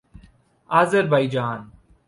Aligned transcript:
Azerbaijan 0.69 1.71